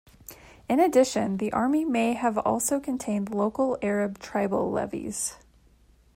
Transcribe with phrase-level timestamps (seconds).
[0.67, 5.37] In addition, the army may have also contained local Arab tribal levies.